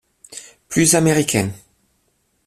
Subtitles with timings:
[0.67, 1.51] Plus américain.